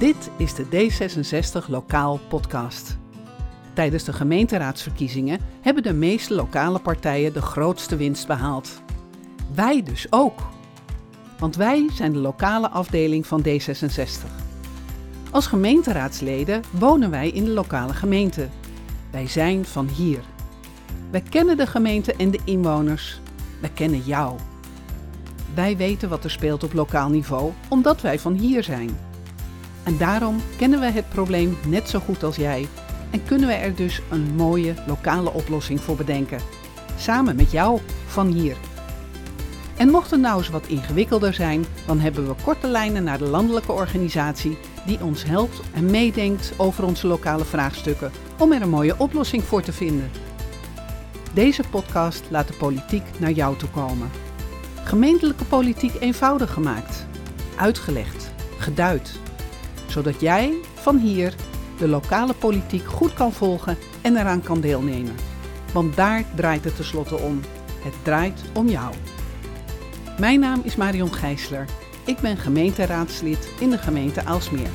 [0.00, 2.98] Dit is de D66 Lokaal Podcast.
[3.72, 8.82] Tijdens de gemeenteraadsverkiezingen hebben de meeste lokale partijen de grootste winst behaald.
[9.54, 10.40] Wij dus ook.
[11.38, 14.26] Want wij zijn de lokale afdeling van D66.
[15.30, 18.48] Als gemeenteraadsleden wonen wij in de lokale gemeente.
[19.10, 20.20] Wij zijn van hier.
[21.10, 23.20] Wij kennen de gemeente en de inwoners.
[23.60, 24.38] Wij kennen jou.
[25.54, 29.08] Wij weten wat er speelt op lokaal niveau, omdat wij van hier zijn.
[29.84, 32.68] En daarom kennen we het probleem net zo goed als jij
[33.10, 36.40] en kunnen we er dus een mooie lokale oplossing voor bedenken.
[36.96, 38.56] Samen met jou van hier.
[39.76, 43.24] En mocht het nou eens wat ingewikkelder zijn, dan hebben we korte lijnen naar de
[43.24, 48.94] landelijke organisatie die ons helpt en meedenkt over onze lokale vraagstukken om er een mooie
[48.98, 50.10] oplossing voor te vinden.
[51.32, 54.10] Deze podcast laat de politiek naar jou toe komen.
[54.84, 57.06] Gemeentelijke politiek eenvoudig gemaakt,
[57.56, 59.18] uitgelegd, geduid,
[59.90, 61.34] zodat jij van hier
[61.78, 65.16] de lokale politiek goed kan volgen en eraan kan deelnemen.
[65.72, 67.40] Want daar draait het tenslotte om.
[67.82, 68.94] Het draait om jou.
[70.18, 71.64] Mijn naam is Marion Gijsler.
[72.04, 74.70] Ik ben gemeenteraadslid in de gemeente Aalsmeer.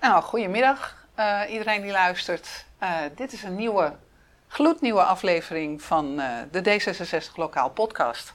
[0.00, 2.64] Nou, goedemiddag uh, iedereen die luistert.
[2.82, 3.92] Uh, dit is een nieuwe,
[4.48, 8.34] gloednieuwe aflevering van uh, de D66 Lokaal Podcast.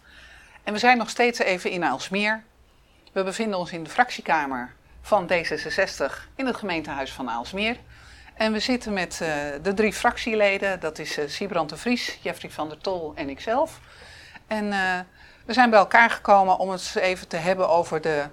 [0.63, 2.43] En we zijn nog steeds even in Aalsmeer.
[3.11, 7.77] We bevinden ons in de fractiekamer van D66 in het gemeentehuis van Aalsmeer.
[8.33, 9.29] En we zitten met uh,
[9.61, 10.79] de drie fractieleden.
[10.79, 13.79] Dat is uh, Siebrand de Vries, Jeffrey van der Tol en ikzelf.
[14.47, 14.99] En uh,
[15.45, 18.25] we zijn bij elkaar gekomen om het even te hebben over de...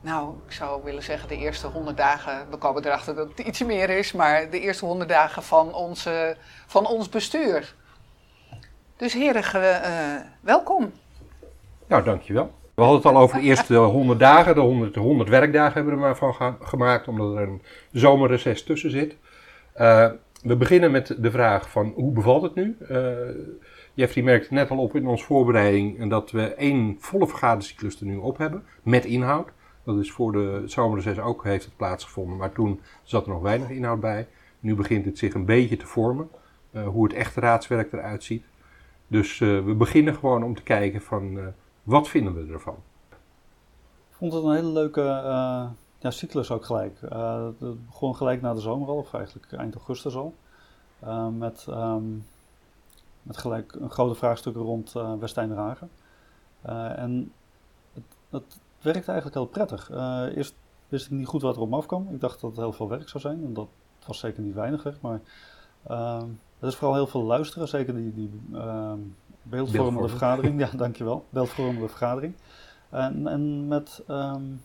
[0.00, 2.50] Nou, ik zou willen zeggen de eerste honderd dagen.
[2.50, 4.12] We komen erachter dat het ietsje meer is.
[4.12, 7.74] Maar de eerste honderd dagen van, onze, van ons bestuur.
[8.96, 10.92] Dus heren, welkom.
[11.88, 12.52] Nou, dankjewel.
[12.74, 14.54] We hadden het al over de eerste 100 dagen.
[14.54, 18.90] De 100, 100 werkdagen hebben we er maar van gemaakt, omdat er een zomerreces tussen
[18.90, 19.16] zit.
[19.76, 20.10] Uh,
[20.42, 22.76] we beginnen met de vraag van hoe bevalt het nu?
[22.90, 23.10] Uh,
[23.94, 28.16] Jeffrey merkte net al op in onze voorbereiding dat we één volle vergadercyclus er nu
[28.16, 29.48] op hebben, met inhoud.
[29.84, 33.70] Dat is voor de zomerreces ook heeft het plaatsgevonden, maar toen zat er nog weinig
[33.70, 34.26] inhoud bij.
[34.60, 36.28] Nu begint het zich een beetje te vormen,
[36.72, 38.44] uh, hoe het echte raadswerk eruit ziet.
[39.06, 42.76] Dus we beginnen gewoon om te kijken van wat vinden we ervan?
[44.10, 45.66] Ik vond het een hele leuke uh,
[45.98, 47.00] ja, cyclus ook gelijk.
[47.02, 50.34] Uh, het begon gelijk na de zomer al, of eigenlijk eind augustus al.
[51.04, 52.26] Uh, met, um,
[53.22, 55.90] met gelijk een grote vraagstukken rond uh, Westijn-Ragen.
[56.96, 57.32] en
[57.92, 59.90] het, het werkte eigenlijk heel prettig.
[60.36, 60.54] eerst
[60.88, 62.08] wist ik niet goed wat er op me afkwam.
[62.12, 63.44] Ik dacht dat het heel veel werk zou zijn.
[63.44, 63.68] En dat
[64.06, 65.00] was zeker niet weinig.
[65.00, 65.20] Maar
[65.86, 66.26] ehm,
[66.58, 67.68] het is vooral heel veel luisteren.
[67.68, 68.98] Zeker die, die ehm,
[69.44, 71.24] Beeldvormende vergadering, ja, dankjewel.
[71.30, 72.34] Beeldvormende vergadering.
[72.90, 74.62] En, en met um,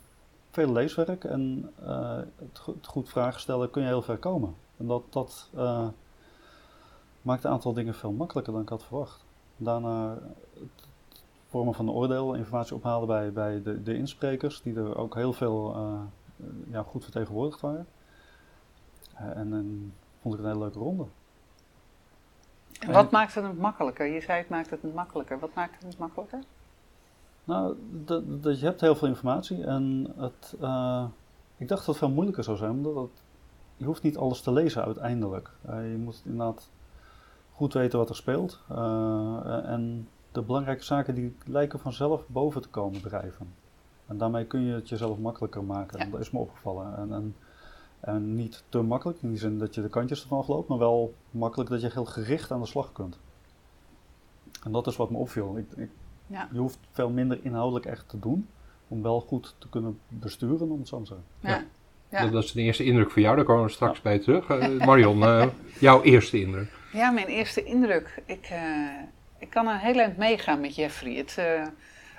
[0.52, 4.56] veel leeswerk en uh, het, het, goed vragen stellen kun je heel ver komen.
[4.78, 5.88] En dat, dat uh,
[7.22, 9.26] maakt een aantal dingen veel makkelijker dan ik had verwacht.
[9.58, 10.18] Daarna
[10.54, 10.88] het
[11.48, 15.34] vormen van een oordeel, informatie ophalen bij, bij de, de insprekers, die er ook heel
[15.34, 16.00] veel uh,
[16.72, 17.88] ja, goed vertegenwoordigd waren.
[19.14, 19.92] en dan
[20.22, 21.06] vond ik een hele leuke ronde.
[22.80, 24.06] En wat maakt het makkelijker?
[24.06, 25.40] Je zei het maakt het makkelijker.
[25.40, 26.40] Wat maakt het makkelijker?
[27.44, 31.06] Nou, dat, dat je hebt heel veel informatie en het, uh,
[31.58, 33.24] ik dacht dat het veel moeilijker zou zijn, omdat het,
[33.78, 35.52] je hoeft niet alles te lezen uiteindelijk.
[35.70, 36.70] Uh, je moet inderdaad
[37.52, 42.70] goed weten wat er speelt uh, en de belangrijke zaken die lijken vanzelf boven te
[42.70, 43.54] komen drijven.
[44.08, 46.00] En daarmee kun je het jezelf makkelijker maken.
[46.00, 46.12] Ja.
[46.12, 46.98] Dat is me opgevallen.
[46.98, 47.36] En, en
[48.00, 51.14] en niet te makkelijk, in die zin dat je de kantjes ervan loopt, maar wel
[51.32, 53.20] makkelijk dat je heel gericht aan de slag kunt.
[54.64, 55.58] En dat is wat me opviel.
[55.58, 55.90] Ik, ik,
[56.28, 56.50] ja.
[56.52, 58.50] Je hoeft veel minder inhoudelijk echt te doen,
[58.88, 61.26] om wel goed te kunnen besturen, om het zo te zeggen.
[61.40, 61.64] Ja.
[62.10, 62.30] ja.
[62.30, 64.50] Dat is de eerste indruk voor jou, daar komen we straks bij terug.
[64.50, 65.48] Uh, Marion, uh,
[65.80, 66.78] jouw eerste indruk?
[66.94, 68.22] Ja, mijn eerste indruk.
[68.26, 68.90] Ik, uh,
[69.38, 71.14] ik kan een heel eind meegaan met Jeffrey.
[71.16, 71.38] Het,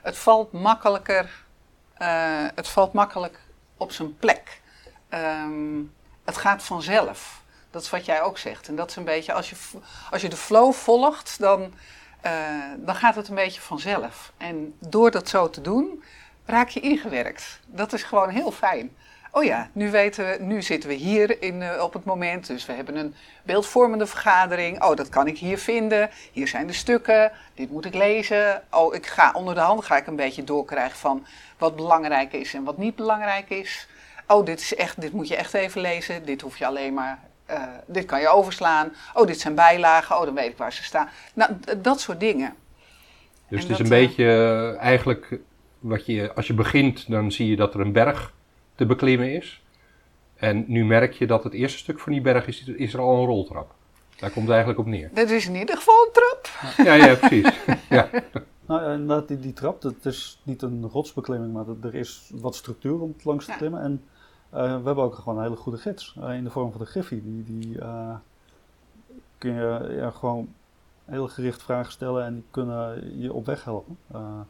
[0.02, 1.44] het valt makkelijker,
[2.54, 3.40] het valt makkelijk
[3.76, 4.60] op zijn plek.
[5.14, 5.92] Um,
[6.24, 7.42] het gaat vanzelf.
[7.70, 8.68] Dat is wat jij ook zegt.
[8.68, 9.56] En dat is een beetje, als je,
[10.10, 11.72] als je de flow volgt, dan,
[12.26, 12.32] uh,
[12.76, 14.32] dan gaat het een beetje vanzelf.
[14.36, 16.02] En door dat zo te doen,
[16.44, 17.60] raak je ingewerkt.
[17.66, 18.96] Dat is gewoon heel fijn.
[19.32, 22.46] Oh ja, nu, weten we, nu zitten we hier in, uh, op het moment.
[22.46, 24.82] Dus we hebben een beeldvormende vergadering.
[24.82, 26.10] Oh, dat kan ik hier vinden.
[26.32, 27.32] Hier zijn de stukken.
[27.54, 28.62] Dit moet ik lezen.
[28.70, 31.26] Oh, ik ga onder de hand ga ik een beetje doorkrijgen van
[31.58, 33.88] wat belangrijk is en wat niet belangrijk is
[34.30, 36.24] oh, dit is echt, dit moet je echt even lezen.
[36.24, 37.18] Dit hoef je alleen maar,
[37.50, 38.92] uh, dit kan je overslaan.
[39.14, 40.16] Oh, dit zijn bijlagen.
[40.18, 41.08] Oh, dan weet ik waar ze staan.
[41.34, 42.54] Nou, dat soort dingen.
[43.48, 45.38] Dus En het is dat, een eh, beetje eh, eigenlijk
[45.78, 48.32] wat je, als je begint, dan zie je dat er een berg
[48.74, 49.62] te beklimmen is.
[50.36, 53.18] En nu merk je dat het eerste stuk van die berg is, is er al
[53.20, 53.74] een roltrap.
[54.16, 55.10] Daar komt het eigenlijk op neer.
[55.14, 56.48] Dat is in ieder geval een trap.
[56.86, 57.48] Ja, ja, precies.
[57.88, 58.08] ja.
[58.66, 62.30] Nou, ja, inderdaad, die, die trap, het is niet een rotsbeklimming, maar dat- er is
[62.34, 63.56] wat structuur om het langs te Ja.
[63.56, 63.82] klimmen.
[63.82, 64.18] En eh,
[64.50, 67.22] we hebben ook gewoon een hele goede gids eh, in de vorm van de Griffie.
[67.22, 68.14] Die, die eh,
[69.38, 70.54] kun je ja, gewoon
[71.04, 73.98] heel gericht vragen stellen en die kunnen je op weg helpen.
[74.06, 74.40] Eh,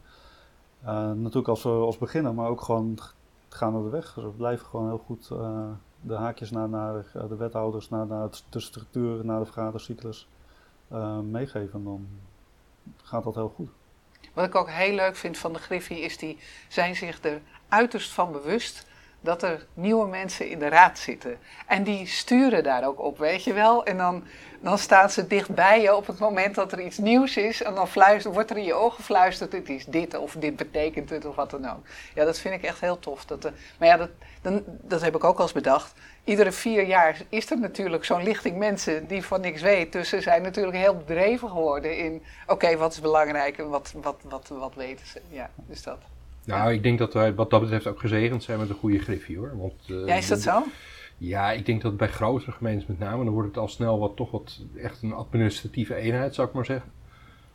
[0.81, 2.99] eh, natuurlijk als, als beginner, maar ook gewoon
[3.55, 4.13] gaan naar de weg.
[4.13, 5.69] Dus we blijven gewoon heel goed eh,
[6.01, 10.27] de haakjes naar, naar eh, de wethouders, naar, naar de structuur, naar de vergadercyclus
[10.87, 11.83] eh, meegeven.
[11.83, 12.07] Dan
[13.03, 13.69] gaat dat heel goed.
[14.33, 16.37] Wat ik ook heel leuk vind van de Griffie is die
[16.69, 18.85] zijn zich er uiterst van bewust
[19.21, 21.37] dat er nieuwe mensen in de raad zitten.
[21.67, 23.85] En die sturen daar ook op, weet je wel.
[23.85, 24.23] En dan,
[24.61, 27.63] dan staan ze dichtbij je op het moment dat er iets nieuws is.
[27.63, 27.87] En dan
[28.23, 31.49] wordt er in je ogen gefluisterd, het is dit of dit betekent het of wat
[31.49, 31.85] dan ook.
[32.13, 33.25] Ja, dat vind ik echt heel tof.
[33.25, 34.09] Dat, eh, maar ja, dat,
[34.41, 35.93] dan, dat heb ik ook al eens bedacht.
[36.23, 39.91] Iedere vier jaar is er natuurlijk zo'n lichting mensen die van niks weet.
[39.91, 42.23] Dus ze zijn natuurlijk heel bedreven geworden in...
[42.47, 45.21] Oké, wat is belangrijk en wat, wat, wat, wat weten ze?
[45.29, 45.97] Ja, dus dat.
[46.45, 49.37] Nou, ik denk dat wij wat dat betreft ook gezegend zijn met een goede griffie
[49.37, 49.57] hoor.
[49.57, 50.63] Want, eh, Ja, is dat zo?
[51.17, 54.15] Ja, ik denk dat bij grotere gemeentes met name, dan wordt het al snel wat,
[54.15, 56.91] toch wat echt een administratieve eenheid, zou ik maar zeggen.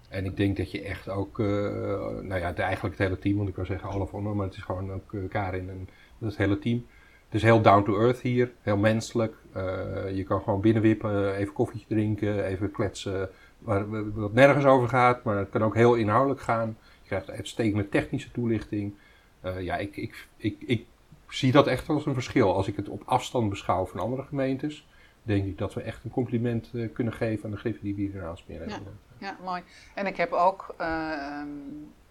[0.08, 3.36] En ik denk dat je echt ook, eh, nou ja, het- eigenlijk het hele team,
[3.36, 5.88] want ik wou zeggen Olaf Onno, maar het is gewoon ook eh, Karin en
[6.18, 6.86] het hele team.
[7.24, 9.34] Het is heel down to earth hier, heel menselijk.
[10.14, 13.28] Je kan gewoon binnenwippen, even koffietje drinken, even kletsen,
[13.58, 15.24] waar, wat nergens over gaat.
[15.24, 16.76] Maar het kan ook heel inhoudelijk gaan.
[17.08, 18.94] Je krijgt uitstekende technische toelichting.
[19.40, 20.86] Eh, ja, ik, ik, ik, ik
[21.28, 22.54] zie dat echt als een verschil.
[22.54, 24.86] Als ik het op afstand beschouw van andere gemeentes,
[25.22, 28.00] denk ik dat we echt een compliment eh, kunnen geven aan de griffen die we
[28.00, 28.98] hier Aalsmeer hebben.
[29.18, 29.62] Ja, mooi.
[29.94, 30.86] En ik heb ook eh,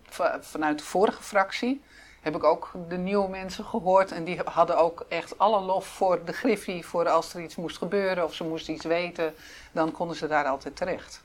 [0.03, 1.81] va- vanuit de vorige fractie
[2.21, 4.11] heb ik ook de nieuwe mensen gehoord.
[4.11, 6.85] En die hadden ook echt alle lof voor de Griffie.
[6.85, 9.33] Voor als er iets moest gebeuren of ze moesten iets weten,
[9.71, 11.23] dan konden ze daar altijd terecht.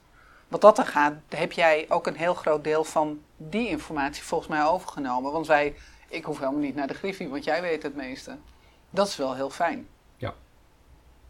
[0.50, 4.50] Wat dat er gaat, heb jij ook een heel groot deel van die informatie volgens
[4.50, 5.32] mij overgenomen.
[5.32, 5.74] Want wij,
[6.08, 8.36] ik hoef helemaal niet naar de Griffie, want jij weet het meeste.
[8.90, 9.86] Dat is wel heel fijn.
[10.16, 10.34] Ja,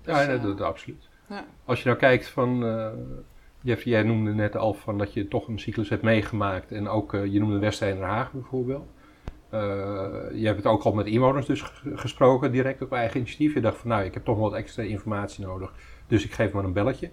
[0.03, 1.09] Dus, dat, eh, dat, dat absoluut.
[1.27, 1.45] Ja.
[1.65, 2.63] Als je nou kijkt van,
[3.63, 6.73] Jeff, jij noemde net al van dat je toch een cyclus hebt meegemaakt.
[6.73, 8.89] En ook, eh, je noemde Westeinde Haag bijvoorbeeld.
[10.33, 11.63] Je hebt het ook al met inwoners dus
[11.95, 13.55] gesproken, direct op eigen initiatief.
[13.55, 15.73] Je dacht van, nou, ik heb toch wel wat extra informatie nodig.
[16.07, 17.11] Dus ik geef maar een belletje.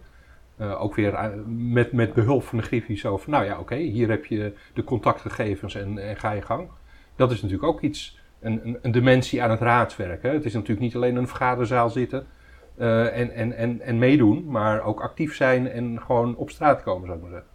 [0.57, 3.75] Eh, ook weer eh, met, met behulp van de Griffie zo van, nou ja, oké,
[3.75, 6.69] hier heb je de contactgegevens en, en ga je gang.
[7.15, 10.23] Dat is natuurlijk ook iets, een, een, dimensie aan het raadswerk.
[10.23, 10.29] Hè?
[10.29, 12.27] Het is natuurlijk niet alleen een vergaderzaal zitten
[12.75, 17.05] eh, en, en, en, en meedoen, maar ook actief zijn en gewoon op straat komen,
[17.05, 17.51] zou ik maar zeggen.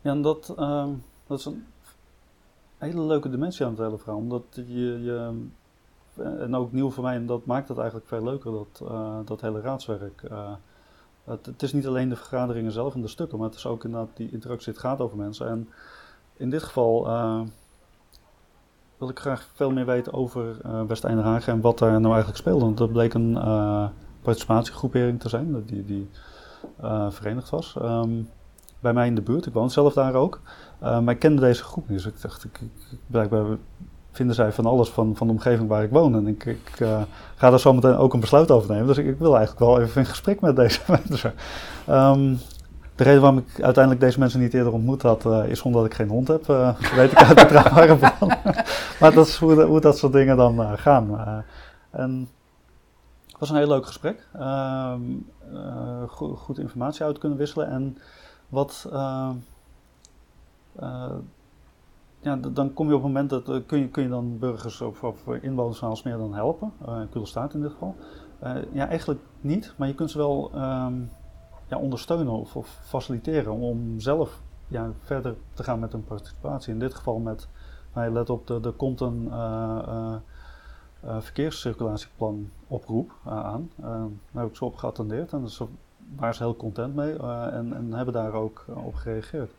[0.00, 0.90] Ja, en dat, ehm,
[1.26, 1.66] dat is een
[2.78, 4.18] hele leuke dimensie aan het hele verhaal.
[4.18, 5.46] Omdat je, je
[6.16, 8.82] en ook nieuw voor mij, en dat maakt het eigenlijk veel leuker, dat,
[9.26, 10.22] dat hele raadswerk.
[11.28, 13.84] Het, het is niet alleen de vergaderingen zelf en de stukken, maar het is ook
[13.84, 15.48] inderdaad die interactie, het gaat over mensen.
[15.48, 15.68] En
[16.36, 17.40] in dit geval eh,
[18.98, 22.64] wil ik graag veel meer weten over eh West-Eindhoven en wat daar nou eigenlijk speelde.
[22.64, 23.88] Want dat bleek een eh,
[24.22, 26.08] participatiegroepering te zijn, die, die
[27.08, 27.76] verenigd was.
[27.80, 28.10] Ehm,
[28.80, 29.46] bij mij in de buurt.
[29.46, 30.40] Ik woon zelf daar ook.
[30.80, 32.02] Maar ik kende deze groep niet.
[32.02, 33.56] Dus ik dacht, ik, ik- blijkbaar
[34.18, 36.14] vinden zij van alles van, van de omgeving waar ik woon.
[36.14, 36.44] En ik,
[36.78, 37.02] eh,
[37.36, 38.86] ga daar zometeen ook een besluit over nemen.
[38.86, 41.34] Dus ik, ik wil eigenlijk wel even in gesprek met deze mensen.
[41.86, 42.34] Ehm,
[42.94, 45.94] de reden waarom ik uiteindelijk deze mensen niet eerder ontmoet had, eh, is omdat ik
[45.94, 46.46] geen hond heb.
[46.46, 48.32] Dat weet ik uit betrouwbare bron.
[49.00, 51.18] maar dat is hoe, hoe dat soort dingen dan gaan.
[51.90, 52.28] En
[53.26, 54.26] het was een heel leuk gesprek.
[54.34, 55.00] Ehm,
[55.54, 57.68] eh, go- goed informatie uit kunnen wisselen.
[57.68, 57.98] En
[58.48, 58.88] wat.
[62.28, 63.48] Eh, eh, dan kom je op het moment dat.
[63.48, 66.72] eh, kun, je, kun je dan burgers of, of inwoners van Alsmeer dan helpen?
[66.88, 67.94] Uh, Kulestaat in dit geval.
[68.38, 70.94] Eh, ja, eigenlijk niet, maar je kunt ze wel ehm,
[71.68, 76.72] ja, ondersteunen of, faciliteren om zelf ja, verder te gaan met hun participatie.
[76.72, 77.48] In dit geval met.
[77.94, 79.28] Nou, let op, er, komt een.
[79.30, 80.14] eh, eh,
[81.02, 83.70] eh, verkeerscirculatieplan oproep eh, aan.
[83.76, 83.84] Eh,
[84.32, 85.64] daar heb ik ze op geattendeerd en ze
[86.16, 89.50] waren ze heel content mee eh, en, en hebben daar ook eh, op gereageerd.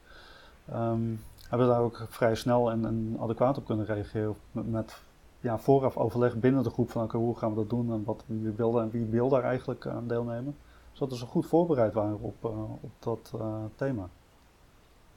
[0.71, 1.01] Ehm,
[1.49, 5.01] hebben daar ook vrij snel en, en adequaat op kunnen reageren met, met
[5.39, 8.23] ja, vooraf overleg binnen de groep van oké, hoe gaan we dat doen en wat
[8.25, 10.55] wie wil en wie wil daar eigenlijk aan deelnemen.
[10.91, 14.09] Zodat ze goed voorbereid waren op, eh, op dat eh, thema.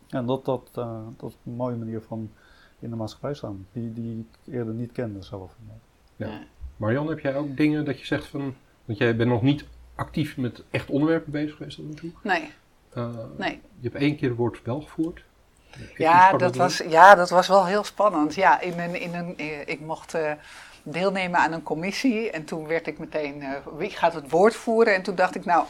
[0.09, 2.31] En dat, dat, eh, dat is een mooie manier van
[2.79, 5.57] in de maatschappij staan, die, die ik eerder niet kende zelf.
[6.17, 6.41] Ja.
[6.77, 10.37] Marion, heb jij ook dingen dat je zegt van, want jij bent nog niet actief
[10.37, 12.11] met echt onderwerpen bezig geweest tot nu toe.
[12.23, 12.51] Nee,
[12.93, 13.61] Eh, nee.
[13.79, 15.25] Je hebt één keer het woord wel gevoerd.
[15.97, 18.35] Ja dat, was, ja, dat was wel heel spannend.
[18.35, 19.35] Ja, in een, in een,
[19.69, 20.33] ik mocht uh,
[20.83, 24.95] deelnemen aan een commissie en toen werd ik meteen, uh, wie gaat het woord voeren?
[24.95, 25.64] En toen dacht ik, nou,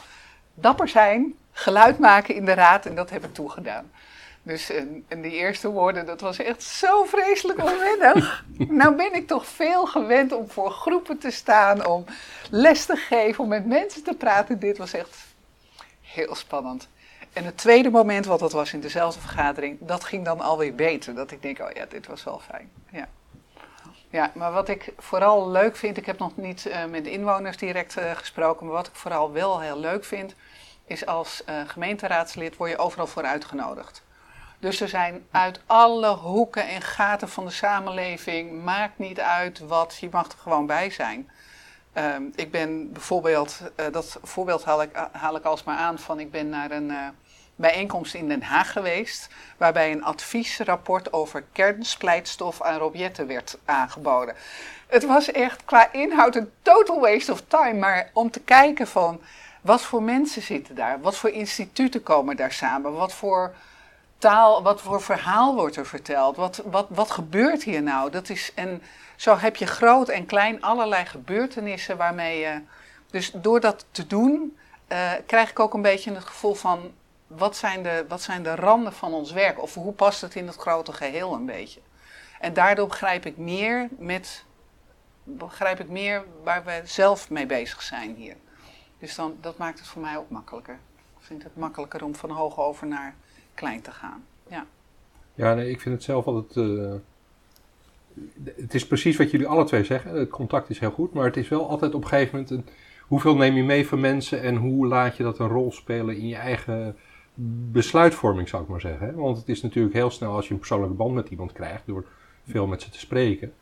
[0.53, 3.91] dapper zijn, geluid maken in de raad en dat heb ik toegedaan.
[4.45, 8.45] Dus en, en die eerste woorden, dat was echt zo vreselijk onwennig.
[8.81, 12.05] nou ben ik toch veel gewend om voor groepen te staan, om
[12.49, 14.59] les te geven, om met mensen te praten.
[14.59, 15.17] Dit was echt
[16.01, 16.87] heel spannend.
[17.33, 21.15] En het tweede moment, wat dat was in dezelfde vergadering, dat ging dan alweer beter.
[21.15, 22.71] Dat ik denk, oh ja, dit was wel fijn.
[22.91, 23.07] Ja.
[24.09, 27.97] Ja, maar wat ik vooral leuk vind, ik heb nog niet uh, met inwoners direct
[27.97, 30.35] uh, gesproken, maar wat ik vooral wel heel leuk vind,
[30.85, 34.03] is als uh, gemeenteraadslid word je overal voor uitgenodigd.
[34.59, 39.97] Dus er zijn uit alle hoeken en gaten van de samenleving, maakt niet uit wat,
[39.99, 41.29] je mag er gewoon bij zijn.
[41.97, 43.59] Um, ik ben bijvoorbeeld,
[43.91, 46.91] dat voorbeeld haal ik, haal ik alsmaar aan van, ik ben naar een
[47.55, 54.35] bijeenkomst in Den Haag geweest, waarbij een adviesrapport over kernsplijtstof aan Robjetten werd aangeboden.
[54.87, 59.21] Het was echt qua inhoud een total waste of time, maar om te kijken van,
[59.61, 63.53] wat voor mensen zitten daar, wat voor instituten komen daar samen, wat voor
[64.17, 66.35] taal, wat voor verhaal wordt er verteld?
[66.35, 68.11] Wat, wat, wat gebeurt hier nou?
[68.11, 68.81] Dat is, en
[69.15, 72.61] zo heb je groot en klein allerlei gebeurtenissen waarmee je.
[73.11, 74.57] Dus door dat te doen,
[74.91, 76.91] uh, krijg ik ook een beetje het gevoel van.
[77.37, 79.61] Wat zijn, de, wat zijn de randen van ons werk?
[79.61, 81.79] Of hoe past het in het grote geheel een beetje?
[82.39, 84.45] En daardoor begrijp ik meer met.
[85.23, 88.35] Begrijp ik meer waar we zelf mee bezig zijn hier.
[88.99, 90.79] Dus dan, dat maakt het voor mij ook makkelijker.
[91.19, 93.15] Ik vind het makkelijker om van hoog over naar
[93.53, 94.25] klein te gaan.
[94.47, 94.65] Ja,
[95.33, 96.55] ja nee, ik vind het zelf altijd.
[96.55, 96.93] Uh,
[98.55, 100.15] het is precies wat jullie alle twee zeggen.
[100.15, 102.51] Het contact is heel goed, maar het is wel altijd op een gegeven moment.
[102.51, 102.73] Een,
[103.07, 106.27] hoeveel neem je mee van mensen en hoe laat je dat een rol spelen in
[106.27, 106.97] je eigen
[107.71, 109.15] besluitvorming, zou ik maar zeggen.
[109.15, 112.05] Want het is natuurlijk heel snel als je een persoonlijke band met iemand krijgt door
[112.45, 113.53] veel met ze te spreken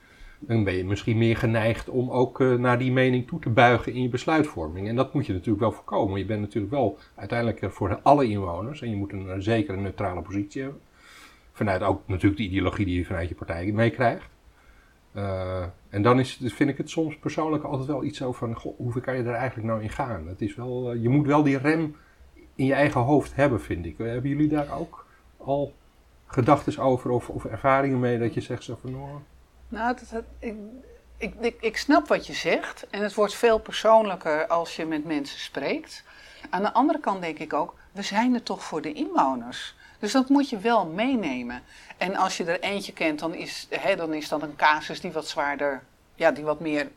[0.47, 3.93] dan ben je misschien meer geneigd om ook uh, naar die mening toe te buigen
[3.93, 4.87] in je besluitvorming.
[4.87, 6.19] En dat moet je natuurlijk wel voorkomen.
[6.19, 9.77] Je bent natuurlijk wel uiteindelijk er voor alle inwoners en je moet een, een zekere
[9.77, 10.81] neutrale positie hebben.
[11.51, 14.29] Vanuit ook natuurlijk de ideologie die je vanuit je partij meekrijgt.
[15.15, 18.77] Uh, en dan is, vind ik het soms persoonlijk altijd wel iets zo van, goh,
[18.77, 20.27] hoeveel kan je er eigenlijk nou in gaan?
[20.27, 21.95] Het is wel, je moet wel die rem
[22.55, 23.97] in je eigen hoofd hebben, vind ik.
[23.97, 25.05] Hebben jullie daar ook
[25.37, 25.73] al
[26.25, 29.15] gedachten over of, of ervaringen mee dat je zegt zo van, oh,
[29.67, 30.55] nou, dat, ik,
[31.17, 32.87] ik, ik, ik snap wat je zegt.
[32.89, 36.03] En het wordt veel persoonlijker als je met mensen spreekt.
[36.49, 39.75] Aan de andere kant denk ik ook, we zijn er toch voor de inwoners.
[39.99, 41.61] Dus dat moet je wel meenemen.
[41.97, 45.11] En als je er eentje kent, dan is, hè, dan is dat een casus die
[45.11, 45.83] wat zwaarder,
[46.15, 46.91] ja, die wat meer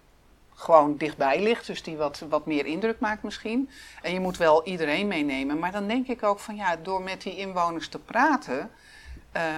[0.55, 1.67] gewoon dichtbij ligt.
[1.67, 3.71] Dus die wat, wat meer indruk maakt misschien.
[4.03, 5.59] En je moet wel iedereen meenemen.
[5.59, 8.71] Maar dan denk ik ook van ja, door met die inwoners te praten.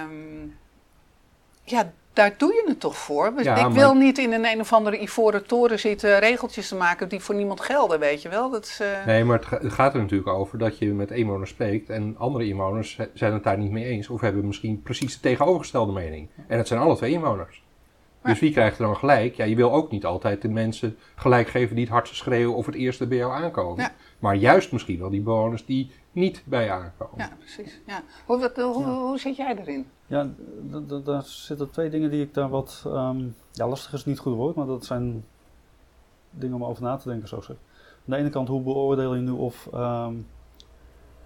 [0.03, 0.57] Um,
[1.63, 3.33] ja, daar doe je het toch voor?
[3.39, 7.19] ik wil niet in een een of andere ivoren toren zitten regeltjes te maken die
[7.19, 8.49] voor niemand gelden, weet je wel.
[8.49, 9.05] Dat is, uh...
[9.05, 12.99] Nee, maar het, gaat er natuurlijk over dat je met inwoners spreekt en andere inwoners
[13.13, 16.29] zijn het daar niet mee eens of hebben misschien precies de tegenovergestelde mening.
[16.47, 17.65] En het zijn alle twee inwoners.
[18.27, 19.35] Dus wie krijgt er dan gelijk?
[19.35, 22.65] Ja, je wil ook niet altijd de mensen gelijk geven die het hardste schreeuwen of
[22.65, 23.91] het eerste bij jou aankomen.
[24.19, 27.17] Maar juist misschien wel die bewoners die niet bij je aankomen.
[27.17, 27.79] Ja, precies.
[27.85, 28.03] Ja.
[28.25, 29.87] Hoe, hoe, hoe zit jij erin?
[30.07, 30.29] Ja,
[31.03, 32.83] daar zitten twee dingen die ik daar wat.
[32.87, 35.25] Um, ja, lastig is niet goed woord, maar dat zijn
[36.29, 37.55] dingen om over na te denken, zo zeg.
[37.55, 40.27] Aan de ene kant, hoe beoordeel je nu of um,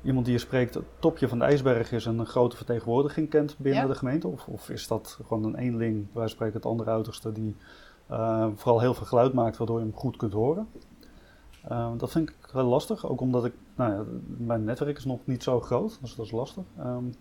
[0.02, 3.56] iemand die je spreekt het topje van de ijsberg is en een grote vertegenwoordiging kent
[3.58, 4.28] binnen de gemeente?
[4.28, 7.56] Of, of, is dat gewoon een eenling, wij spreken het andere uiterste, die
[8.12, 10.68] uh, vooral heel veel geluid maakt, waardoor je hem goed kunt horen?
[11.72, 14.04] Uh, dat vind ik heel lastig, ook omdat ik, nou ja,
[14.38, 16.64] mijn netwerk is nog niet zo groot, dus dat is lastig.
[16.80, 17.14] Um,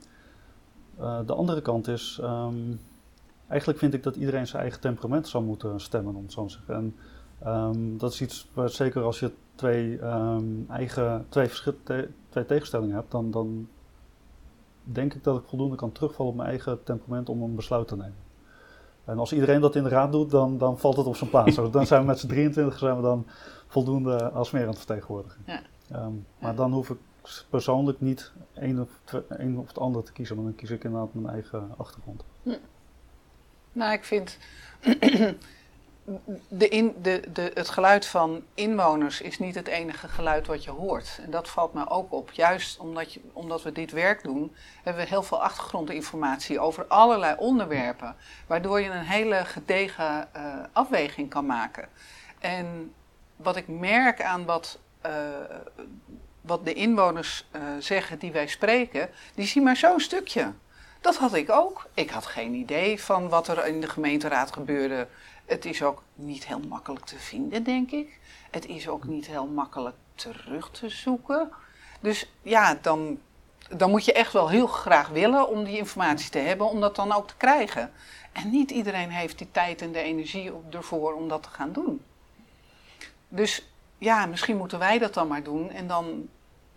[1.00, 2.80] uh, de andere kant is, um,
[3.46, 6.52] eigenlijk vind ik dat iedereen zijn eigen temperament zou moeten stemmen, om het zo te
[6.52, 6.74] zeggen.
[6.74, 6.94] En
[7.52, 9.30] um, dat is iets waar zeker als je
[9.60, 11.48] twee, um, eigen, twee,
[11.84, 13.68] te twee tegenstellingen hebt, dan, dan
[14.82, 17.96] denk ik dat ik voldoende kan terugvallen op mijn eigen temperament om een besluit te
[17.96, 18.28] nemen.
[19.04, 21.56] En als iedereen dat in de raad doet, dan, dan valt het op zijn plaats.
[21.70, 23.26] dan zijn we met z'n 23 zijn we dan
[23.66, 25.42] voldoende als meer aan het vertegenwoordigen.
[25.46, 25.62] Ja.
[25.92, 26.98] Um, maar dan hoef ik
[27.50, 31.14] persoonlijk niet een of, een of het ander te kiezen, maar dan kies ik inderdaad
[31.14, 32.24] mijn eigen achtergrond.
[32.42, 32.56] Hm.
[33.72, 34.38] Nou, ik vind
[36.48, 40.70] de in, de, de, het geluid van inwoners is niet het enige geluid wat je
[40.70, 41.18] hoort.
[41.24, 42.30] En dat valt me ook op.
[42.30, 47.34] Juist omdat, je, omdat we dit werk doen, hebben we heel veel achtergrondinformatie over allerlei
[47.38, 48.16] onderwerpen.
[48.46, 51.88] Waardoor je een hele gedegen uh, afweging kan maken.
[52.38, 52.94] En
[53.36, 55.12] wat ik merk aan wat uh,
[56.40, 60.52] wat de inwoners uh, zeggen die wij spreken, die zien maar zo'n stukje.
[61.00, 61.88] Dat had ik ook.
[61.94, 65.06] Ik had geen idee van wat er in de gemeenteraad gebeurde.
[65.50, 68.18] Het is ook niet heel makkelijk te vinden, denk ik.
[68.50, 71.50] Het is ook niet heel makkelijk terug te zoeken.
[72.00, 73.18] Dus ja, dan,
[73.76, 76.96] dan moet je echt wel heel graag willen om die informatie te hebben, om dat
[76.96, 77.92] dan ook te krijgen.
[78.32, 82.04] En niet iedereen heeft die tijd en de energie ervoor om dat te gaan doen.
[83.28, 86.28] Dus ja, misschien moeten wij dat dan maar doen en dan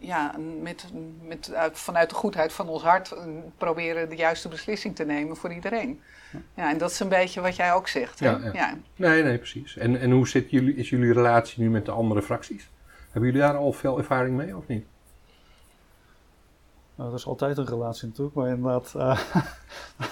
[0.03, 0.85] ja, met,
[1.21, 3.23] met, vanuit de goedheid van ons hart eh,
[3.57, 6.01] proberen de juiste beslissing te nemen voor iedereen.
[6.55, 8.19] Ja, en dat is een beetje wat jij ook zegt.
[8.19, 8.77] Ja, ja.
[8.95, 9.77] Nee, nee, precies.
[9.77, 12.69] En, en hoe zit jullie, is jullie relatie nu met de andere fracties?
[13.11, 14.85] Hebben jullie daar al veel ervaring mee of niet?
[16.95, 18.93] Nou, dat is altijd een relatie natuurlijk, maar inderdaad.
[18.95, 19.19] Uh,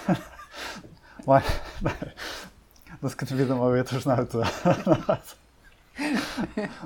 [1.26, 1.62] maar
[3.00, 4.34] dat kunt u dan maar weer tussen uit.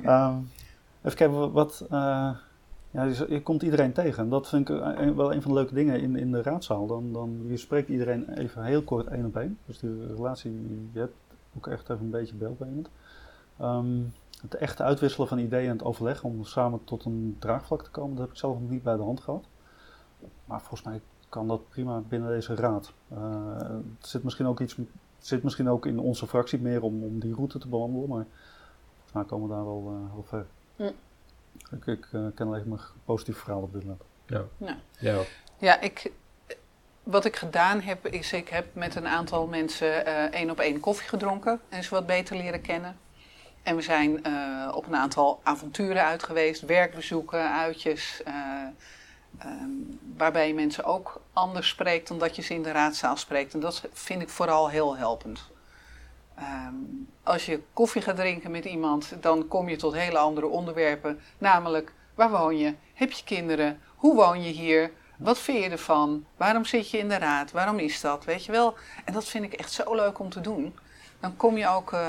[0.05, 0.51] um,
[1.03, 1.85] even kijken, wat.
[1.93, 2.31] Uh,
[2.97, 4.23] ja, je komt iedereen tegen.
[4.23, 4.77] En dat vind ik
[5.15, 6.87] wel een van de leuke dingen in, in de raadzaal.
[6.87, 9.59] Dan, dan, je spreekt iedereen even heel kort één op één.
[9.67, 10.53] Dus die relatie,
[10.93, 11.15] je hebt
[11.57, 12.87] ook echt even een beetje belbenen.
[13.63, 14.13] Um,
[14.43, 18.11] het echte uitwisselen van ideeën en het overleg om samen tot een draagvlak te komen,
[18.11, 19.45] dat heb ik zelf nog niet bij de hand gehad.
[20.45, 22.93] Maar volgens mij kan dat prima binnen deze raad.
[23.13, 23.59] Uh,
[23.99, 24.79] het zit misschien ook iets,
[25.19, 28.27] zit misschien ook in onze fractie meer om, om die route te bewandelen, maar
[28.95, 30.47] volgens mij komen we daar wel uh, ver.
[30.77, 30.91] Ja.
[31.71, 34.03] Ik, ik uh, ken alleen maar positieve verhalen op dit moment.
[34.27, 34.45] Ja.
[34.59, 34.77] Ja.
[34.99, 35.23] ja.
[35.59, 36.11] ja ik,
[37.03, 41.09] wat ik gedaan heb, is ik heb met een aantal mensen één op één koffie
[41.09, 42.97] gedronken en ze wat beter leren kennen.
[43.67, 48.23] En we zijn uh, op een aantal avonturen uit geweest, werkbezoeken, uitjes.
[48.29, 48.35] Uh,
[49.45, 53.55] um, waarbij je mensen ook anders spreekt dan dat je ze in de raadzaal spreekt.
[53.55, 55.41] En dat vind ik vooral heel helpend.
[56.39, 61.21] Um, als je koffie gaat drinken met iemand, dan kom je tot hele andere onderwerpen.
[61.39, 62.75] Namelijk, waar woon je?
[62.95, 63.81] Heb je kinderen?
[63.97, 64.91] Hoe woon je hier?
[65.17, 66.25] Wat vind je ervan?
[66.37, 67.53] Waarom zit je in de raad?
[67.53, 68.25] Waarom is dat?
[68.25, 68.75] Weet je wel?
[69.05, 70.79] En dat vind ik echt zo leuk om te doen.
[71.21, 71.93] Dan kom je ook.
[71.93, 72.01] Uh,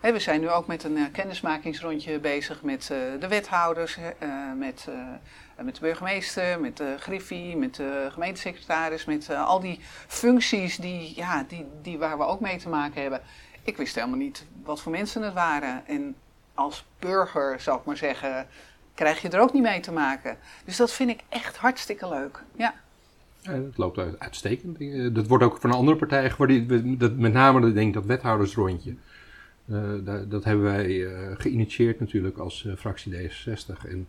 [0.00, 3.98] we zijn nu ook met een uh, kennismakingsrondje bezig met uh, de wethouders,
[4.56, 4.88] met,
[5.62, 11.44] met de burgemeester, met de griffie, met de gemeentesecretaris, met al die functies die, ja,
[11.48, 13.20] die, die waar we ook mee te maken hebben.
[13.66, 15.86] Ik wist helemaal niet wat voor mensen het waren.
[15.86, 16.14] En
[16.54, 18.46] als burger, zou ik maar zeggen,
[18.94, 20.36] krijg je er ook niet mee te maken.
[20.64, 22.42] Dus dat vind ik echt hartstikke leuk.
[22.56, 22.74] Ja.
[23.40, 24.78] Ja, dat loopt uitstekend.
[25.14, 26.66] Dat wordt ook van een andere partij geworden.
[27.16, 28.94] Met name denk ik dat wethoudersrondje.
[29.66, 33.88] Uh, dat, dat, hebben wij uh, geïnitieerd natuurlijk als uh, fractie D66.
[33.88, 34.08] En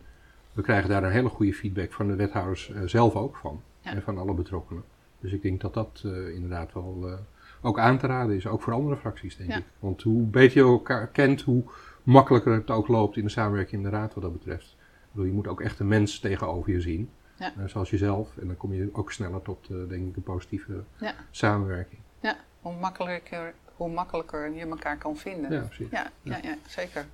[0.52, 3.62] we krijgen daar een hele goede feedback van de wethouders zelf ook van.
[3.82, 4.82] En van alle betrokkenen.
[5.20, 6.00] Dus ik denk dat dat
[6.34, 7.18] inderdaad wel
[7.60, 8.46] ook aan te raden is.
[8.46, 9.64] Ook voor andere fracties, denk ik.
[9.78, 11.64] Want hoe beter je elkaar kent, hoe
[12.02, 14.76] makkelijker het ook loopt in de samenwerking in de raad wat dat betreft.
[15.10, 17.10] Bedoel, je moet ook echt een mens tegenover je zien.
[17.38, 17.52] Ja.
[17.66, 18.36] zoals jezelf.
[18.40, 20.84] En dan kom je ook sneller tot, denk ik, een positieve
[21.30, 22.00] samenwerking.
[22.20, 25.52] Ja, hoe makkelijker hoe makkelijker je elkaar kan vinden.
[25.52, 25.90] Ja, precies.
[25.90, 26.38] Ja, ja.
[26.42, 27.06] ja, zeker.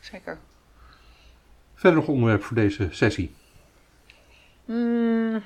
[0.00, 0.38] zeker.
[1.74, 3.34] Verder nog onderwerp voor deze sessie?
[4.64, 5.42] Mm.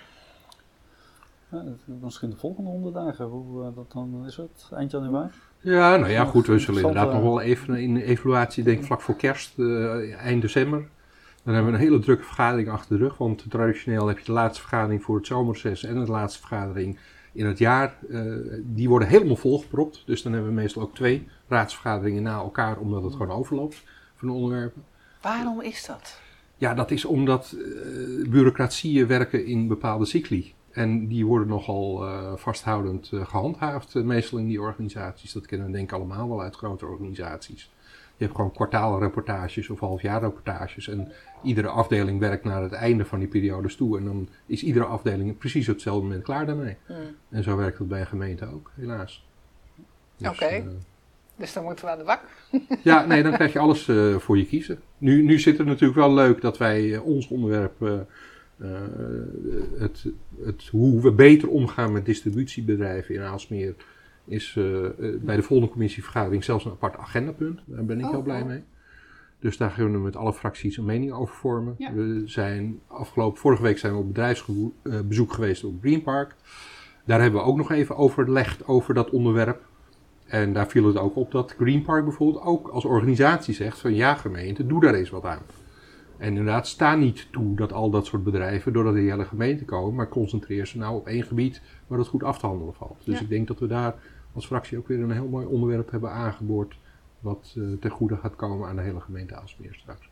[1.55, 1.65] Ja,
[2.01, 5.31] misschien de volgende honderd dagen, hoe uh, dat dan is het, eind januari?
[5.61, 8.85] Ja, nou ja, goed, we zullen inderdaad nog wel even in de evaluatie, denk ik
[8.85, 10.89] vlak voor kerst, uh, eind december.
[11.43, 14.33] Dan hebben we een hele drukke vergadering achter de rug, want traditioneel heb je de
[14.33, 16.99] laatste vergadering voor het zomerses en de laatste vergadering
[17.33, 20.03] in het jaar, uh, die worden helemaal volgepropt.
[20.07, 23.83] Dus dan hebben we meestal ook twee raadsvergaderingen na elkaar, omdat het gewoon overloopt
[24.15, 24.85] van de onderwerpen.
[25.23, 26.21] Waarom is dat?
[26.57, 30.55] Ja, dat is omdat uh, bureaucratieën werken in bepaalde cycli.
[30.75, 35.33] En die worden nogal uh, vasthoudend gehandhaafd, meestal in die organisaties.
[35.33, 37.71] Dat kennen we denk ik allemaal wel uit grote organisaties.
[38.17, 40.89] Je hebt gewoon kwartaalrapportages of halfjaarrapportages.
[40.89, 43.99] En iedere afdeling werkt naar het einde van die periodes toe.
[43.99, 46.77] En dan is iedere afdeling precies op hetzelfde moment klaar daarmee.
[46.87, 46.97] Hmm.
[47.31, 49.27] En zo werkt het bij een gemeente ook, helaas.
[50.17, 50.45] Dus, Oké.
[50.45, 50.63] Eh,
[51.37, 52.21] dus dan moeten we aan de bak.
[52.83, 54.81] ja, nee, dan krijg je alles uh, voor je kiezen.
[54.99, 57.93] Nu, nu zit het natuurlijk wel leuk dat wij uh, ons onderwerp, uh,
[59.79, 60.07] het,
[60.45, 63.75] het, hoe we beter omgaan met distributiebedrijven in Aalsmeer,
[64.25, 64.89] is uh,
[65.21, 67.61] bij de volgende commissievergadering zelfs een apart agendapunt.
[67.65, 68.47] Daar ben ik heel oh, blij oh.
[68.47, 68.63] mee.
[69.39, 71.77] Dus daar gaan we met alle fracties een mening over vormen.
[71.79, 76.35] We zijn afgelopen, vorige week zijn we op bedrijfsbezoek geweest op Green Park.
[77.05, 79.67] Daar hebben we ook nog even overlegd over dat onderwerp.
[80.27, 83.95] En daar viel het ook op dat Green Park bijvoorbeeld ook als organisatie zegt van
[83.95, 85.43] ja gemeente, doe daar eens wat aan.
[86.17, 89.95] En inderdaad, sta niet toe dat al dat soort bedrijven door de hele gemeente komen,
[89.95, 93.03] maar concentreer ze nou op één gebied waar het goed af te handelen valt.
[93.05, 93.95] Dus ik denk dat we daar
[94.33, 96.77] als fractie ook weer een heel mooi onderwerp hebben aangeboord.
[97.21, 100.09] Wat uh, ten goede gaat komen aan de hele gemeente Aalsmeer straks.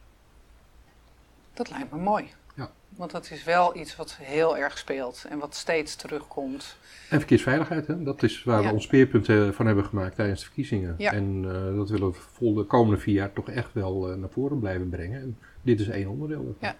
[1.54, 2.30] Dat lijkt me mooi.
[2.54, 2.70] Ja.
[2.88, 6.76] Want dat is wel iets wat heel erg speelt en wat steeds terugkomt.
[7.08, 8.02] En verkeersveiligheid, hè?
[8.02, 8.66] dat is waar Ja.
[8.68, 10.94] we ons speerpunt eh, van hebben gemaakt tijdens de verkiezingen.
[10.98, 11.12] Ja.
[11.12, 14.28] En eh, dat willen we vol de komende vier jaar toch echt wel eh, naar
[14.30, 15.20] voren blijven brengen.
[15.20, 16.56] En dit is één onderdeel daarvan.
[16.68, 16.76] Ja.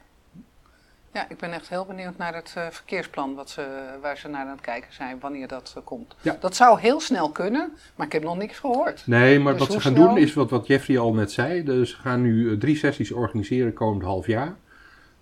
[1.15, 4.51] Ja, ik ben echt heel benieuwd naar het verkeersplan wat ze, waar ze naar aan
[4.53, 6.15] het kijken zijn, wanneer dat komt.
[6.21, 6.37] Ja.
[6.41, 9.07] Dat zou heel snel kunnen, maar ik heb nog niks gehoord.
[9.07, 10.09] Nee, maar Dus wat ze gaan snel?
[10.09, 11.63] doen is wat, wat Jeffrey al net zei.
[11.63, 14.55] Dus ze gaan nu drie sessies organiseren komend half jaar.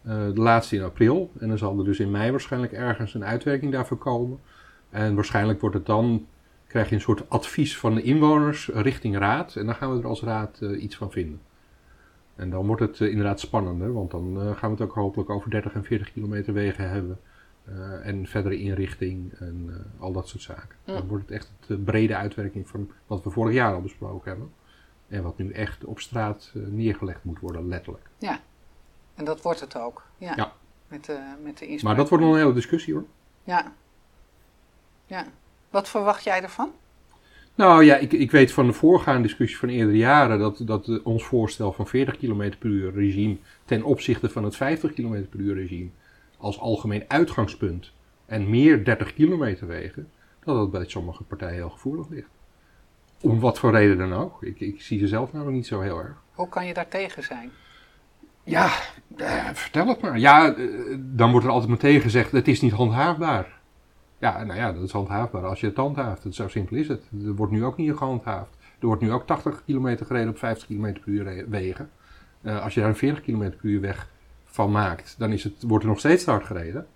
[0.03, 1.31] Eh, de laatste in april.
[1.39, 4.39] En dan zal er dus in mei waarschijnlijk ergens een uitwerking daarvoor komen.
[4.91, 6.27] En waarschijnlijk wordt het dan,
[6.67, 9.57] krijg je een soort advies van de inwoners richting raad.
[9.57, 11.41] En dan gaan we er als raad eh, iets van vinden.
[12.37, 15.51] En dan wordt het eh, inderdaad spannender, want dan gaan we het ook hopelijk over
[15.51, 17.19] 30 en 40 kilometer wegen hebben.
[18.03, 20.77] En verdere inrichting en al dat soort zaken.
[20.85, 24.51] Dan wordt het echt de brede uitwerking van wat we vorig jaar al besproken hebben.
[25.09, 28.07] En wat nu echt op straat neergelegd moet worden, letterlijk.
[29.21, 30.03] En dat wordt het ook.
[30.19, 30.33] Ja.
[30.37, 30.53] Ja.
[30.89, 31.83] Met de, met de inspraak.
[31.83, 33.05] Maar dat wordt nog een hele discussie hoor.
[33.45, 33.73] Ja.
[35.07, 35.27] Ja.
[35.71, 36.71] Wat verwacht jij ervan?
[37.55, 41.25] Nou ja, ik, ik weet van de voorgaande discussie van eerdere jaren dat, dat ons
[41.25, 45.55] voorstel van 40 km per uur regime ten opzichte van het 50 km per uur
[45.55, 45.89] regime
[46.37, 47.93] als algemeen uitgangspunt
[48.27, 50.11] en meer 30 kilometer wegen,
[50.45, 52.31] dat dat bij sommige partijen heel gevoelig ligt.
[53.21, 54.43] Om wat voor reden dan ook.
[54.43, 56.23] Ik, ik zie ze zelf namelijk niet zo heel erg.
[56.35, 57.51] Hoe kan je daar tegen zijn?
[58.51, 58.71] Ja,
[59.17, 60.19] eh, vertel het maar.
[60.19, 60.65] Ja, eh,
[60.99, 63.59] dan wordt er altijd meteen gezegd, het is niet handhaafbaar.
[64.19, 66.27] Ja, nou ja, dat is handhaafbaar als je het handhaaft.
[66.31, 67.03] Zo simpel is het.
[67.25, 68.57] Er wordt nu ook niet gehandhaafd.
[68.81, 71.91] Er wordt nu ook 80 kilometer gereden op 50 kilometer per uur wegen.
[72.43, 74.09] Eh, als je daar een 40 kilometer per uur weg
[74.45, 76.87] van maakt, dan is het, wordt er nog steeds te hard gereden.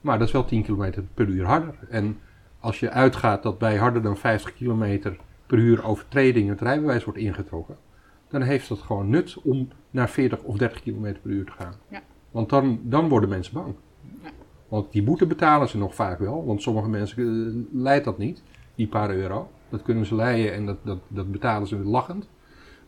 [0.00, 1.74] Maar dat is wel 10 kilometer per uur harder.
[1.90, 2.18] En
[2.60, 5.16] als je uitgaat dat bij harder dan 50 kilometer
[5.46, 7.76] per uur overtreding het rijbewijs wordt ingetrokken,
[8.28, 11.74] dan heeft dat gewoon nut om naar 40 of 30 kilometer per uur te gaan.
[11.88, 12.02] Ja.
[12.30, 13.74] Want dan, dan worden mensen bang.
[14.22, 14.30] Ja.
[14.68, 18.42] Want die boete betalen ze nog vaak wel, want sommige mensen eh, leidt dat niet,
[18.74, 19.50] die paar euro.
[19.68, 22.28] Dat kunnen ze leiden en dat, dat, dat betalen ze lachend.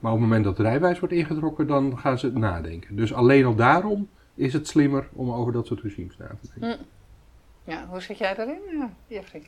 [0.01, 2.97] Maar op het moment dat het rijbewijs wordt ingetrokken, dan gaan ze nadenken.
[2.97, 6.87] Dus alleen al daarom is het slimmer om over dat soort regimes na te denken.
[7.65, 9.43] Ja, hoe zit jij daarin, eh, Jeffrey?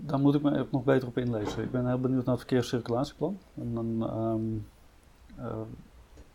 [0.00, 1.62] Daar moet ik me nog beter op inlezen.
[1.62, 3.38] Ik ben heel benieuwd naar het verkeerscirculatieplan.
[3.54, 5.60] En dan, ehm, eh,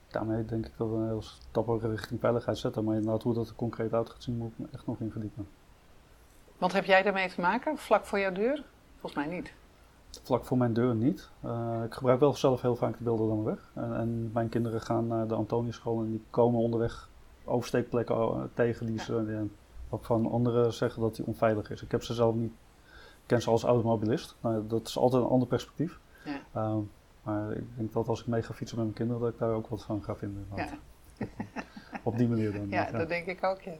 [0.07, 2.83] daarmee denk ik dat we een heel stap ook richting veiligheid zetten.
[2.83, 5.11] Maar inderdaad, hoe dat er concreet uit gaat zien, moet ik me echt nog in
[5.11, 5.47] verdiepen.
[6.57, 8.63] Want heb jij daarmee te maken, vlak voor jouw deur?
[8.99, 9.53] Volgens mij niet.
[10.23, 11.29] Vlak voor mijn deur niet.
[11.41, 13.71] Eh, ik gebruik wel zelf heel vaak de beelden dan weg.
[13.73, 17.09] En, en mijn kinderen gaan naar de Antoniuschool en die komen onderweg
[17.43, 19.43] oversteekplekken eh, tegen die ze, ja,
[19.89, 21.81] waarvan anderen zeggen dat die onveilig is.
[21.81, 22.53] Ik heb ze zelf niet,
[23.25, 24.35] ken ze als automobilist.
[24.41, 25.99] Nou, dat is altijd een ander perspectief.
[26.25, 26.39] Ja.
[26.53, 26.79] Ehm,
[27.23, 29.55] maar ik denk dat als ik mee ga fietsen met mijn kinderen, dat ik daar
[29.55, 30.47] ook wat van ga vinden.
[30.55, 30.67] Ja,
[32.03, 32.69] Op die manier dan.
[32.69, 33.73] ja dat denk ik ook, ja.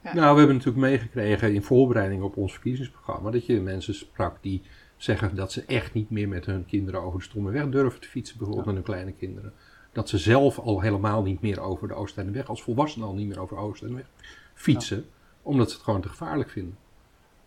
[0.00, 0.14] Ja.
[0.14, 4.62] Nou, we hebben natuurlijk meegekregen in voorbereiding op ons verkiezingsprogramma dat je mensen sprak die
[4.96, 8.08] zeggen dat ze echt niet meer met hun kinderen over de stomme weg durven te
[8.08, 9.52] fietsen, bijvoorbeeld met hun kleine kinderen.
[9.92, 13.40] Dat ze zelf al helemaal niet meer over de Oosteineweg, als volwassenen al niet meer
[13.40, 14.06] over de Oosteineweg
[14.54, 15.06] fietsen,
[15.42, 16.76] omdat ze het gewoon te gevaarlijk vinden.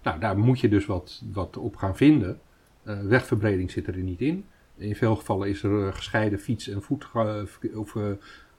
[0.04, 2.40] Nou, daar moet je dus wat, wat op gaan vinden.
[2.84, 4.46] Eh, wegverbreding zit er niet in.
[4.76, 7.08] In veel gevallen is er eh, gescheiden fiets- en voet,
[7.76, 8.04] of, eh,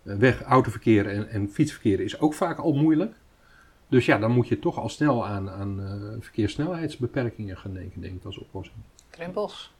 [0.03, 3.15] weg, autoverkeer en, en fietsverkeer is ook vaak al moeilijk.
[3.89, 5.81] Dus ja, dan moet je toch al snel aan, aan
[6.21, 8.79] verkeerssnelheidsbeperkingen gaan denken, denk ik, als oplossing.
[9.11, 9.75] Drempels.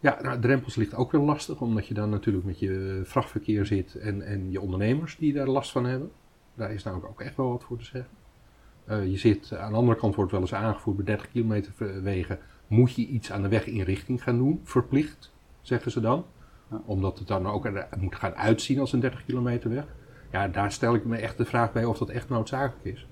[0.00, 3.94] Ja, nou, drempels ligt ook weer lastig, omdat je dan natuurlijk met je vrachtverkeer zit
[3.94, 6.10] en, en je ondernemers die daar last van hebben.
[6.54, 8.10] Daar is namelijk ook echt wel wat voor te zeggen.
[8.84, 12.38] Eh, je zit, aan de andere kant wordt wel eens aangevoerd, bij 30 kilometer wegen
[12.66, 16.24] moet je iets aan de weginrichting gaan doen, verplicht, zeggen ze dan.
[16.70, 16.82] Ja.
[16.86, 19.84] Omdat het dan ook er moet gaan uitzien als een 30 kilometer weg.
[20.32, 23.06] Ja, daar stel ik me echt de vraag bij of dat echt noodzakelijk is.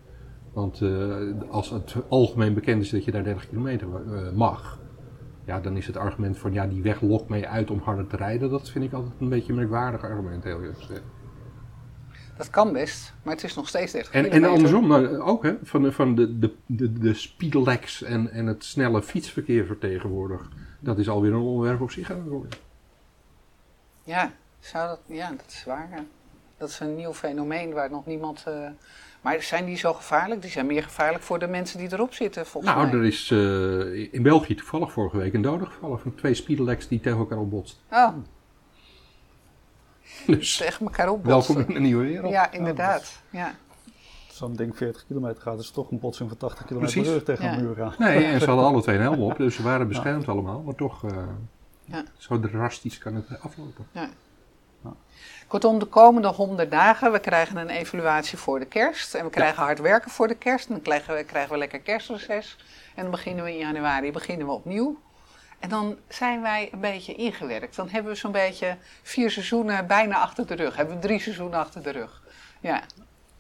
[0.53, 1.17] Want eh,
[1.49, 4.81] als het algemeen bekend is dat je daar 30 kilometer eh, mag,
[5.45, 8.17] ja, dan is het argument van ja, die weg lokt mij uit om harder te
[8.17, 8.51] rijden.
[8.51, 11.03] Dat vind ik altijd een beetje een merkwaardig argument, heel eerlijk gezegd.
[12.37, 15.55] Dat kan best, maar het is nog steeds 30 En, en andersom nou, ook, hè,
[15.63, 20.49] van, van de, de, de, de speedlegs en, en het snelle fietsverkeer vertegenwoordig.
[20.81, 22.47] Dat is alweer een onderwerp op zich aan.
[24.05, 25.89] Ja, zou dat, ja, dat is waar.
[26.59, 28.43] Dat is een nieuw fenomeen waar nog niemand...
[28.47, 28.67] eh,
[29.21, 30.43] Maar zijn die zo gevaarlijk?
[30.43, 32.97] Die zijn meer gevaarlijk voor de mensen die erop zitten, volgens Nou, mij.
[32.99, 37.01] er is eh, in België toevallig vorige week een dode gevallen van twee speedlegs die
[37.01, 37.81] tegen elkaar opbotsten.
[37.91, 38.09] Oh,
[40.27, 42.33] Dus tegen elkaar op welkom in een nieuwe wereld.
[42.33, 43.23] Ja, inderdaad.
[43.31, 43.55] Ja.
[44.29, 47.13] Als zo'n ding 40 kilometer gaat, is het toch een botsing van 80 kilometer per
[47.13, 47.53] uur tegen Ja.
[47.53, 47.95] een muur gaan.
[47.99, 50.63] Nee, en ze hadden alle twee een helm op, dus ze waren beschermd allemaal.
[50.63, 51.17] Maar toch, eh,
[51.85, 52.05] Ja.
[52.17, 53.87] zo drastisch kan het aflopen.
[55.49, 59.15] Kortom, de komende 100 dagen, we krijgen een evaluatie voor de kerst.
[59.15, 60.67] En we krijgen hard werken voor de kerst.
[60.67, 62.57] En dan krijgen we, krijgen we lekker kerstreces.
[62.95, 64.99] En dan beginnen we in januari beginnen we opnieuw.
[65.63, 67.77] En dan zijn wij een beetje ingewerkt.
[67.77, 70.77] Dan hebben we zo'n beetje vier seizoenen bijna achter de rug.
[70.77, 72.23] Hebben we drie seizoenen achter de rug.
[72.61, 72.83] Ja.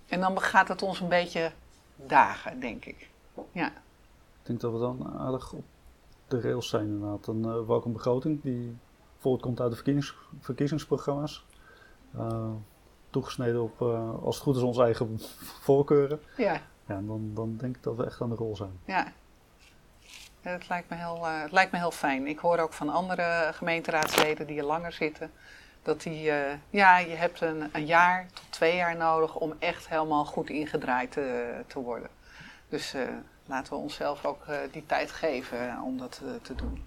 [0.09, 1.53] En dan gaat het ons een beetje
[1.97, 3.11] dagen, denk ik.
[3.53, 3.67] Ja.
[3.67, 5.65] Ik denk dat we dan aardig op
[6.29, 7.27] de rails zijn inderdaad.
[7.27, 8.77] Een uh, welke begroting die
[9.17, 11.45] voortkomt uit de verkiezings, verkiezingsprogramma's.
[12.17, 12.51] Uh,
[13.11, 15.21] toegesneden op, uh, als het goed is, onze eigen
[15.61, 16.21] voorkeuren.
[16.37, 16.61] Ja.
[16.87, 18.81] Ja, dan, dan denk ik dat we echt aan de rol zijn.
[18.85, 19.13] Ja.
[20.43, 22.27] Het lijkt, me heel, uh, het lijkt me heel fijn.
[22.27, 25.31] Ik hoor ook van andere gemeenteraadsleden die er langer zitten.
[25.83, 26.37] Dat die, uh,
[26.71, 31.13] ja, je hebt een, een, jaar tot twee jaar nodig om echt helemaal goed ingedraaid
[31.13, 32.09] te, te worden.
[32.69, 33.03] Dus uh,
[33.47, 36.85] laten we onszelf ook die tijd geven om dat te doen.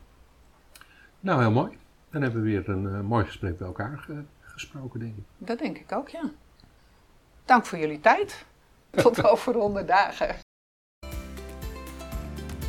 [1.19, 1.77] Nou, heel mooi.
[2.09, 4.05] Dan hebben we weer een mooi gesprek bij elkaar
[4.41, 5.23] gesproken, denk ik.
[5.37, 6.31] Dat denk ik ook, ja.
[7.45, 8.45] Dank voor jullie tijd.
[8.89, 10.44] Tot over honderd dagen.